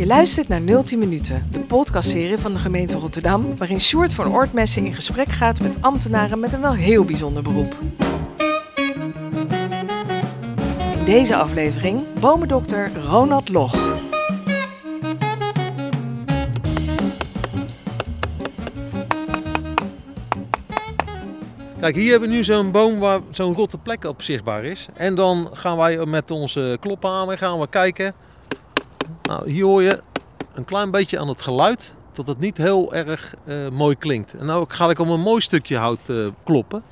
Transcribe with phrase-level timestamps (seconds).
[0.00, 4.84] Je luistert naar 010 Minuten, de podcastserie van de gemeente Rotterdam, waarin Sjoerd van Oortmessen
[4.84, 7.76] in gesprek gaat met ambtenaren met een wel heel bijzonder beroep.
[10.98, 13.98] In deze aflevering bomendokter Ronald Loch.
[21.80, 24.88] Kijk, hier hebben we nu zo'n boom waar zo'n rotte plek op zichtbaar is.
[24.94, 28.14] En dan gaan wij met onze klophamer gaan we kijken.
[29.30, 30.02] Nou, hier hoor je
[30.54, 34.34] een klein beetje aan het geluid dat het niet heel erg eh, mooi klinkt.
[34.34, 36.82] En nou ga ik om een mooi stukje hout eh, kloppen.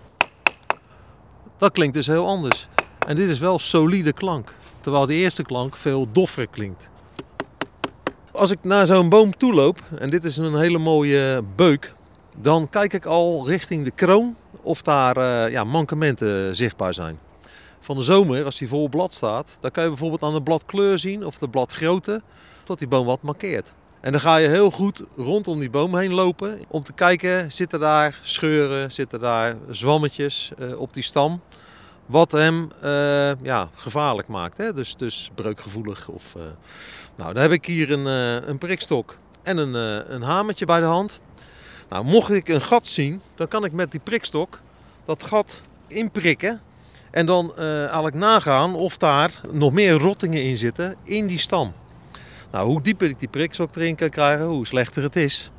[1.57, 2.69] Dat klinkt dus heel anders.
[3.07, 4.55] En dit is wel solide klank.
[4.81, 6.89] Terwijl de eerste klank veel doffer klinkt.
[8.33, 11.95] Als ik naar zo'n boom toe loop, en dit is een hele mooie beuk,
[12.37, 17.19] dan kijk ik al richting de kroon of daar uh, ja, mankementen zichtbaar zijn.
[17.81, 20.99] Van de zomer, als die vol blad staat, dan kan je bijvoorbeeld aan de bladkleur
[20.99, 22.23] zien of de bladgrootte
[22.65, 23.73] dat die boom wat markeert.
[24.01, 27.81] En dan ga je heel goed rondom die boom heen lopen om te kijken, zitten
[27.81, 31.41] daar scheuren, zitten daar zwammetjes uh, op die stam.
[32.07, 34.73] Wat hem uh, ja, gevaarlijk maakt, hè?
[34.73, 36.09] Dus, dus breukgevoelig.
[36.09, 36.37] Of,
[37.17, 38.07] nou, dan heb ik hier een,
[38.49, 39.75] een prikstok en een,
[40.15, 41.21] een hamertje bij de hand.
[41.89, 44.61] Nou, mocht ik een gat zien, dan kan ik met die prikstok
[45.05, 46.61] dat gat inprikken.
[47.11, 51.73] En dan uh, eigenlijk nagaan of daar nog meer rottingen in zitten in die stam.
[52.53, 55.51] Nou, hoe dieper ik die prikstok erin kan krijgen, hoe slechter het is.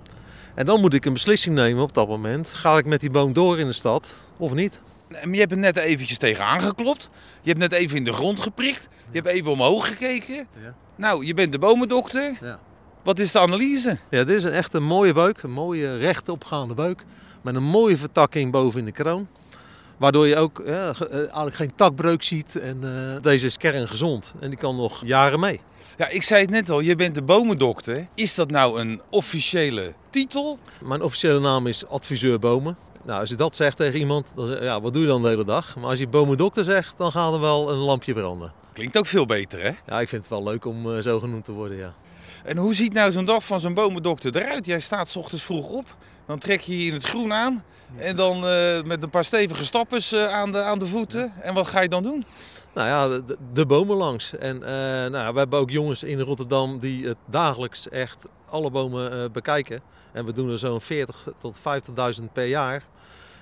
[0.55, 2.53] En dan moet ik een beslissing nemen op dat moment.
[2.53, 4.81] Ga ik met die boom door in de stad of niet?
[5.09, 7.09] Je hebt het net eventjes tegenaan geklopt.
[7.41, 8.87] Je hebt net even in de grond geprikt.
[9.11, 10.35] Je hebt even omhoog gekeken.
[10.35, 10.73] Ja.
[10.95, 12.37] Nou, je bent de bomendokter.
[12.41, 12.59] Ja.
[13.03, 13.97] Wat is de analyse?
[14.09, 15.41] Ja, dit is een echt een mooie beuk.
[15.41, 17.05] Een mooie rechtopgaande beuk.
[17.41, 19.27] Met een mooie vertakking boven in de kroon.
[19.99, 22.55] Waardoor je ook ja, eigenlijk geen takbreuk ziet.
[22.55, 24.33] En uh, deze is kerngezond.
[24.39, 25.61] En die kan nog jaren mee.
[25.97, 28.07] Ja, ik zei het net al, je bent de bomendokter.
[28.13, 30.59] Is dat nou een officiële titel?
[30.81, 32.77] Mijn officiële naam is adviseur bomen.
[33.03, 35.27] Nou, als je dat zegt tegen iemand, dan zeg, ja, wat doe je dan de
[35.27, 35.75] hele dag?
[35.75, 38.53] Maar als je bomendokter zegt, dan gaat er wel een lampje branden.
[38.73, 39.71] Klinkt ook veel beter, hè?
[39.85, 41.93] Ja, ik vind het wel leuk om uh, zo genoemd te worden, ja.
[42.43, 44.65] En hoe ziet nou zo'n dag van zo'n bomendokter eruit?
[44.65, 45.95] Jij staat s ochtends vroeg op,
[46.29, 47.63] dan trek je je in het groen aan.
[47.97, 51.33] En dan uh, met een paar stevige stappers uh, aan, de, aan de voeten.
[51.41, 52.25] En wat ga je dan doen?
[52.73, 54.37] Nou ja, de, de bomen langs.
[54.37, 54.61] En uh,
[55.11, 59.81] nou, we hebben ook jongens in Rotterdam die het dagelijks echt alle bomen bekijken.
[60.11, 61.59] En we doen er zo'n 40 tot
[62.19, 62.83] 50.000 per jaar.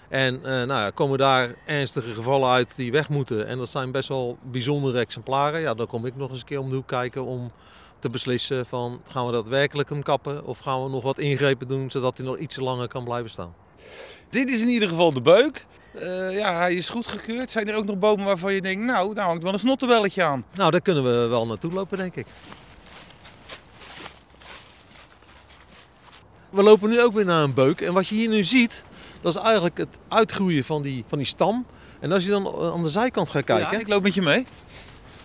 [0.09, 3.47] En nou ja, komen daar ernstige gevallen uit die weg moeten.
[3.47, 5.59] En dat zijn best wel bijzondere exemplaren.
[5.59, 7.51] Ja, dan kom ik nog eens een keer om de hoek kijken om
[7.99, 11.67] te beslissen van gaan we dat werkelijk hem kappen of gaan we nog wat ingrepen
[11.67, 13.53] doen zodat hij nog iets langer kan blijven staan.
[14.29, 15.65] Dit is in ieder geval de beuk.
[15.95, 17.51] Uh, ja, hij is goedgekeurd.
[17.51, 20.45] Zijn er ook nog bomen waarvan je denkt, nou, daar hangt wel een snottenbelletje aan?
[20.53, 22.27] Nou, daar kunnen we wel naartoe lopen, denk ik.
[26.49, 27.81] We lopen nu ook weer naar een beuk.
[27.81, 28.83] En wat je hier nu ziet,
[29.21, 31.65] dat is eigenlijk het uitgroeien van die, van die stam.
[31.99, 33.71] En als je dan aan de zijkant gaat kijken...
[33.71, 34.45] Ja, ik loop met je mee.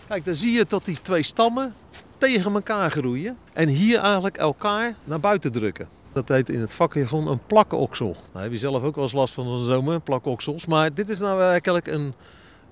[0.09, 1.75] Kijk, dan zie je dat die twee stammen
[2.23, 3.39] tegen elkaar groeien.
[3.53, 5.89] En hier eigenlijk elkaar naar buiten drukken.
[6.13, 8.17] Dat heet in het vakjargon een plakoksel.
[8.33, 10.67] Nou, heb je zelf ook wel eens last van zomer, plakoksels.
[10.67, 12.15] Maar dit is nou eigenlijk een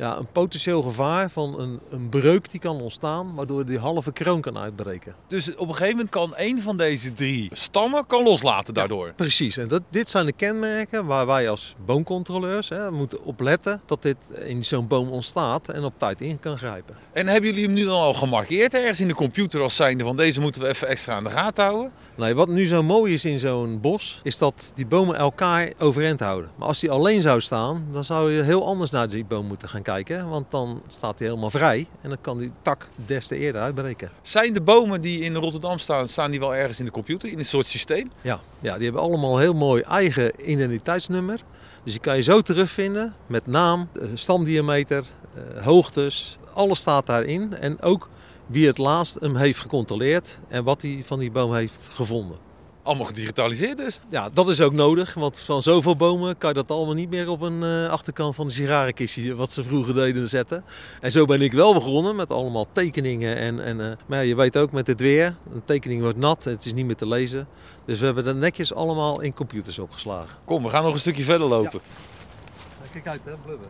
[0.00, 4.40] ja, een potentieel gevaar van een, een breuk die kan ontstaan, waardoor die halve kroon
[4.40, 5.14] kan uitbreken.
[5.26, 9.06] Dus op een gegeven moment kan een van deze drie stammen kan loslaten daardoor?
[9.06, 13.80] Ja, precies, en dat, dit zijn de kenmerken waar wij als boomcontroleurs hè, moeten opletten
[13.86, 16.96] dat dit in zo'n boom ontstaat en op tijd in kan grijpen.
[17.12, 20.16] En hebben jullie hem nu dan al gemarkeerd ergens in de computer als zijnde van
[20.16, 21.92] deze moeten we even extra aan de gaten houden?
[22.14, 26.20] Nee, wat nu zo mooi is in zo'n bos, is dat die bomen elkaar overeind
[26.20, 26.50] houden.
[26.56, 29.68] Maar als die alleen zou staan, dan zou je heel anders naar die boom moeten
[29.68, 33.26] gaan kijken kijken, want dan staat hij helemaal vrij en dan kan die tak des
[33.26, 34.10] te eerder uitbreken.
[34.22, 37.38] Zijn de bomen die in Rotterdam staan, staan die wel ergens in de computer, in
[37.38, 38.10] een soort systeem?
[38.20, 41.40] Ja, ja die hebben allemaal heel mooi eigen identiteitsnummer.
[41.84, 47.56] Dus die kan je zo terugvinden met naam, eh, stamdiameter, eh, hoogtes, alles staat daarin.
[47.56, 48.08] En ook
[48.46, 52.49] wie het laatst hem heeft gecontroleerd en wat hij van die boom heeft gevonden
[52.82, 54.00] allemaal gedigitaliseerd dus.
[54.08, 57.28] Ja, dat is ook nodig, want van zoveel bomen kan je dat allemaal niet meer
[57.28, 60.64] op een uh, achterkant van de sigarenkistje, wat ze vroeger deden, zetten.
[61.00, 63.36] En zo ben ik wel begonnen met allemaal tekeningen.
[63.36, 66.44] En, en, uh, maar ja, je weet ook met het weer, een tekening wordt nat,
[66.44, 67.48] het is niet meer te lezen.
[67.84, 70.36] Dus we hebben dat netjes allemaal in computers opgeslagen.
[70.44, 71.80] Kom, we gaan nog een stukje verder lopen.
[71.84, 72.88] Ja.
[72.92, 73.68] Kijk uit hè, blubber.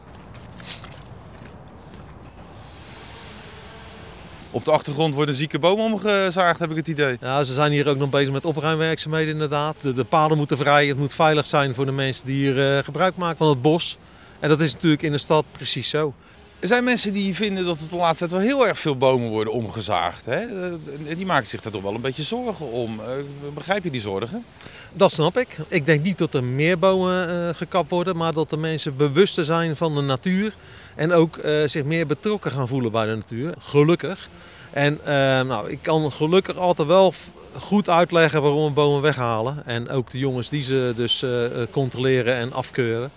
[4.52, 7.16] Op de achtergrond wordt een zieke boom omgezaagd, heb ik het idee.
[7.20, 9.80] Ja, ze zijn hier ook nog bezig met opruimwerkzaamheden inderdaad.
[9.80, 12.84] De, de paden moeten vrij, het moet veilig zijn voor de mensen die hier uh,
[12.84, 13.98] gebruik maken van het bos.
[14.40, 16.14] En dat is natuurlijk in de stad precies zo.
[16.60, 19.28] Er zijn mensen die vinden dat het de laatste tijd wel heel erg veel bomen
[19.28, 20.24] worden omgezaagd.
[20.24, 20.38] Hè?
[20.38, 23.00] Eh, Die maken zich daar toch wel een beetje zorgen om.
[23.00, 23.06] Eh,
[23.54, 24.44] Begrijp je die zorgen?
[24.92, 25.58] Dat snap ik.
[25.68, 29.44] Ik denk niet dat er meer bomen eh, gekapt worden, maar dat de mensen bewuster
[29.44, 30.54] zijn van de natuur.
[30.96, 33.54] En ook zich meer betrokken gaan voelen bij de natuur.
[33.58, 34.28] Gelukkig.
[34.70, 35.00] En
[35.46, 37.14] nou, ik kan gelukkig altijd wel
[37.58, 39.66] goed uitleggen waarom we bomen weghalen.
[39.66, 41.24] En ook de jongens die ze dus
[41.70, 43.10] controleren en afkeuren.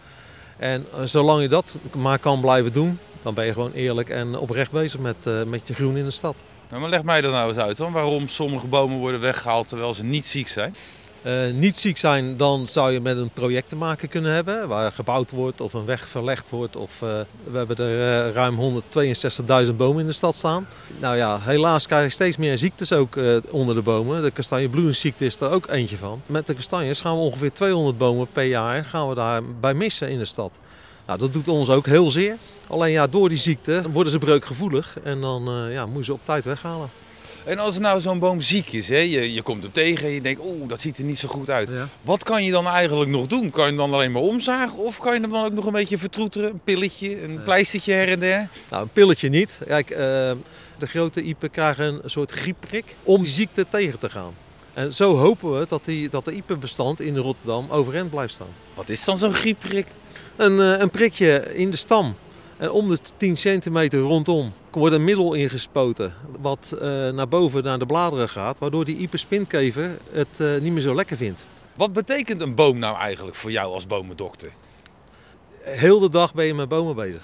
[0.57, 4.71] En zolang je dat maar kan blijven doen, dan ben je gewoon eerlijk en oprecht
[4.71, 6.35] bezig met, eh, met je groen in de stad.
[6.69, 9.93] Nou, maar leg mij dan nou eens uit dan waarom sommige bomen worden weggehaald terwijl
[9.93, 10.75] ze niet ziek zijn.
[11.21, 14.67] Eh, niet ziek zijn, dan zou je met een project te maken kunnen hebben.
[14.67, 16.75] Waar gebouwd wordt of een weg verlegd wordt.
[16.75, 20.67] Of, eh, we hebben er ruim 162.000 bomen in de stad staan.
[20.99, 23.17] Nou ja, helaas krijg je steeds meer ziektes ook
[23.49, 24.23] onder de bomen.
[24.23, 26.21] De kastanjebloeingsziekte is er ook eentje van.
[26.25, 30.17] Met de kastanjes gaan we ongeveer 200 bomen per jaar gaan we daarbij missen in
[30.17, 30.51] de stad.
[31.05, 32.37] Nou, dat doet ons ook heel zeer.
[32.67, 34.97] Alleen ja, door die ziekte worden ze breukgevoelig.
[35.03, 36.89] En dan eh, ja, moet je ze op tijd weghalen.
[37.45, 38.97] En als nou zo'n boom ziek is, hè?
[38.97, 41.49] Je, je komt hem tegen en je denkt, oeh, dat ziet er niet zo goed
[41.49, 41.71] uit.
[42.01, 43.49] Wat kan je dan eigenlijk nog doen?
[43.49, 45.71] Kan je hem dan alleen maar omzagen of kan je hem dan ook nog een
[45.71, 46.49] beetje vertroeteren?
[46.49, 47.43] Een pilletje, een Nee.
[47.43, 48.47] pleistertje her en der?
[48.69, 49.59] Nou, een pilletje niet.
[49.67, 49.97] Kijk, eh,
[50.77, 54.33] de grote iepen krijgen een soort griepprik om die ziekte tegen te gaan.
[54.73, 58.47] En zo hopen we dat, die, dat de iepenbestand in Rotterdam overeind blijft staan.
[58.73, 59.87] Wat is dan zo'n griepprik?
[60.35, 62.15] Een, eh, een prikje in de stam.
[62.57, 67.79] En om de 10 centimeter rondom wordt een middel ingespoten wat eh, naar boven naar
[67.79, 68.59] de bladeren gaat.
[68.59, 71.45] Waardoor die iepenspinkever het eh, niet meer zo lekker vindt.
[71.75, 74.49] Wat betekent een boom nou eigenlijk voor jou als bomendokter?
[75.63, 77.23] heel de dag ben je met bomen bezig.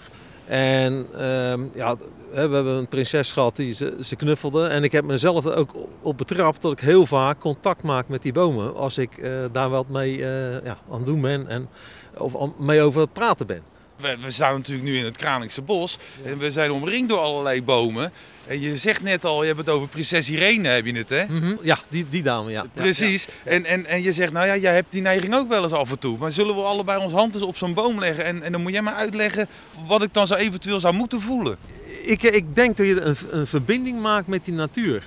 [0.50, 1.96] En ehm, ja,
[2.32, 4.68] we hebben een prinses gehad die ze, knuffelde.
[4.68, 8.22] En ik heb mezelf er ook op betrapt dat ik heel vaak contact maak met
[8.22, 8.76] die bomen.
[8.76, 11.70] Als ik eh, daar wat mee eh, ja, aan het doen ben en,
[12.18, 13.62] of mee over het praten ben.
[14.02, 17.64] We, we staan natuurlijk nu in het Kralingse bos en we zijn omringd door allerlei
[17.64, 18.12] bomen.
[18.48, 21.26] En je zegt net al, je hebt het over prinses Irene, heb je het hè?
[21.62, 22.66] Ja, die, die dame, ja.
[22.74, 23.28] Precies.
[23.44, 25.92] En, en, en je zegt, nou ja, jij hebt die neiging ook wel eens af
[25.92, 26.18] en toe.
[26.18, 28.26] Maar zullen we allebei ons hand eens op zo'n boom leggen?
[28.26, 29.48] En, en dan moet jij maar uitleggen
[29.88, 31.58] wat ik dan zo eventueel zou moeten voelen.
[32.04, 35.04] Ik, ik denk dat je een, een verbinding maakt met die natuur.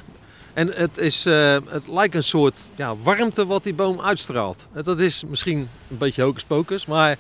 [0.53, 4.67] En het, is, eh, het lijkt een soort ja, warmte wat die boom uitstraalt.
[4.83, 7.17] Dat is misschien een beetje hocus pocus, maar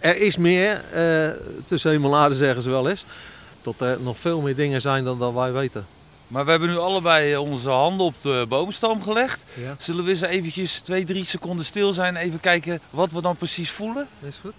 [0.00, 0.84] er is meer.
[0.92, 1.30] eh,
[1.66, 3.04] tussen hemel en aarde zeggen ze wel eens.
[3.62, 5.86] Dat er nog veel meer dingen zijn dan, wij weten.
[6.26, 9.44] Maar we hebben nu allebei onze handen op de boomstam gelegd.
[9.54, 13.22] Ja, Zullen we eens eventjes twee, drie seconden stil zijn en even kijken wat we
[13.22, 14.08] dan precies voelen?
[14.22, 14.52] is goed.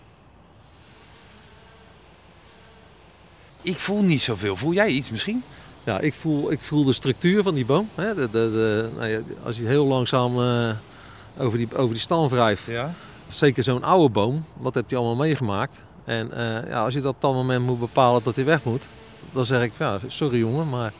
[3.61, 4.55] Ik voel niet zoveel.
[4.55, 5.43] Voel jij iets misschien?
[5.83, 7.89] Ja, ik voel, ik voel de structuur van die boom.
[7.95, 8.15] Hè?
[8.15, 10.69] De, de, de, nou ja, als je heel langzaam eh,
[11.37, 12.65] over, die, over die stam wrijft.
[12.65, 12.93] Ja.
[13.31, 15.85] Zeker zo'n oude boom, wat heb je allemaal meegemaakt?
[16.05, 18.87] En eh, ja, als je dat op dat moment moet bepalen dat hij weg moet,
[19.31, 20.93] dan zeg ik, ja, sorry jongen, maar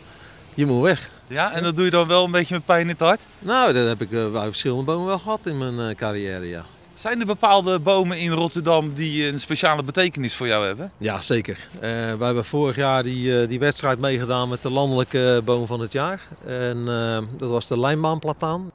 [0.54, 1.10] je moet weg.
[1.28, 3.26] Ja, en dat doe je dan wel een beetje met pijn in het hart?
[3.40, 6.66] Nou, dat heb ik eh, bij verschillende bomen wel gehad in mijn eh, carrière, ja.
[7.02, 10.92] Zijn er bepaalde bomen in Rotterdam die een speciale betekenis voor jou hebben?
[10.98, 11.68] Ja, zeker.
[11.74, 11.80] Eh
[12.18, 15.92] we hebben vorig jaar die, eh, die wedstrijd meegedaan met de landelijke boom van het
[15.92, 16.22] jaar.
[16.46, 18.72] En eh, dat was de lijnbaanplataan.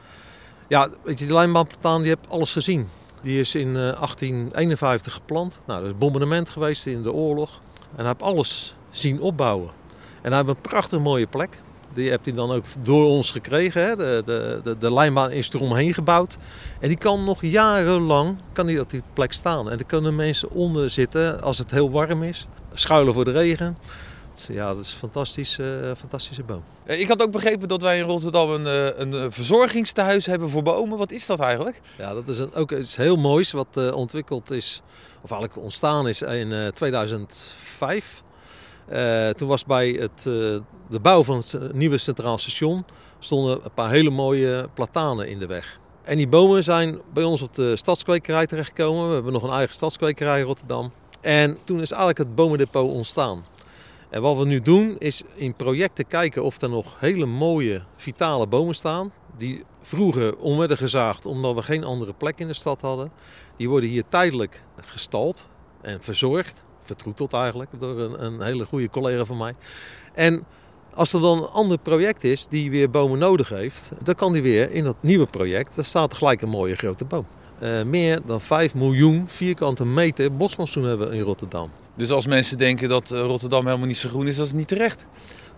[0.68, 2.88] Ja, weet je, die lijnbaanplataan die heb alles gezien.
[3.20, 5.60] Die is in eh, 1851 geplant.
[5.66, 7.60] Nou, dat is bombardement geweest in de oorlog.
[7.90, 9.70] En hij heeft alles zien opbouwen.
[10.22, 11.58] En hij heeft een prachtig mooie plek.
[11.92, 13.82] Die heeft hij dan ook door ons gekregen.
[13.82, 13.96] Hè?
[13.96, 16.36] De, de, de, de lijnbaan is eromheen gebouwd.
[16.80, 19.70] En die kan nog jarenlang kan die op die plek staan.
[19.70, 22.46] En er kunnen mensen onder zitten als het heel warm is.
[22.72, 23.76] Schuilen voor de regen.
[24.52, 26.62] Ja, dat is een fantastische, eh, fantastische boom.
[26.84, 30.48] Eh, Ik had ook begrepen dat wij in Rotterdam een, eh, een eh, verzorgingstehuis hebben
[30.50, 30.98] voor bomen.
[30.98, 31.80] Wat is dat eigenlijk?
[31.98, 34.82] Ja, dat is een, ook iets heel moois wat ontwikkeld is,
[35.22, 38.22] of eigenlijk ontstaan is in eh, 2005.
[38.88, 40.22] Eh, toen was bij het,
[40.88, 42.84] de bouw van het nieuwe Centraal Station
[43.18, 45.78] stonden een paar hele mooie platanen in de weg.
[46.04, 49.08] En die bomen zijn bij ons op de stadskwekerij terechtgekomen.
[49.08, 50.92] We hebben nog een eigen stadskwekerij in Rotterdam.
[51.20, 53.44] En toen is eigenlijk het bomendepot ontstaan.
[54.16, 58.46] En wat we nu doen is in projecten kijken of er nog hele mooie vitale
[58.46, 59.12] bomen staan.
[59.36, 63.12] Die vroeger om gezaagd omdat we geen andere plek in de stad hadden.
[63.56, 65.46] Die worden hier tijdelijk gestald
[65.80, 66.64] en verzorgd.
[66.80, 69.54] Vertroeteld eigenlijk door een, hele goede collega van mij.
[70.14, 70.46] En
[70.94, 74.42] als er dan een ander project is die weer bomen nodig heeft, dan kan die
[74.42, 75.74] weer in dat nieuwe project.
[75.76, 77.26] Daar staat gelijk een mooie grote boom.
[77.58, 81.70] Eh, meer dan 5 miljoen vierkante meter bosmossoen hebben we in Rotterdam.
[81.96, 84.68] Dus als mensen denken dat eh, Rotterdam helemaal niet zo groen is, dat is niet
[84.68, 85.06] terecht.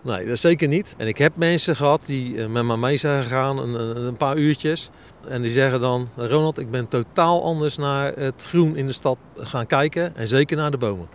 [0.01, 0.95] Nee, dat zeker niet.
[0.97, 4.37] En ik heb mensen gehad die eh, met me mee zijn gegaan, een, een, paar
[4.37, 4.89] uurtjes.
[5.27, 9.17] En die zeggen dan, Ronald, ik ben totaal anders naar het groen in de stad
[9.37, 10.15] gaan kijken.
[10.15, 11.07] En zeker naar de bomen.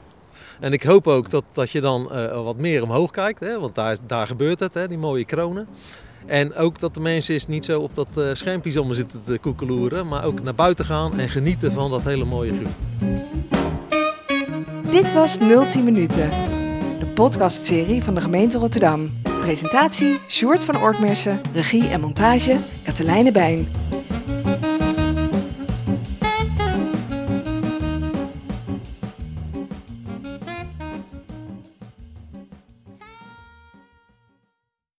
[0.60, 3.74] En ik hoop ook dat, dat je dan eh, wat meer omhoog kijkt, hè, want
[3.74, 5.68] daar, daar gebeurt het, hè, die mooie kronen.
[6.26, 10.08] En ook dat de mensen eens niet zo op dat uh, schermpje zitten te koekeloeren,
[10.08, 13.53] maar ook naar buiten gaan en genieten van dat hele mooie groen.
[14.94, 16.30] Dit was 010 Minuten,
[16.98, 19.10] de podcastserie van de gemeente Rotterdam.
[19.40, 23.68] Presentatie Sjoerd van Oortmersen, regie en montage Katelijne Bijn.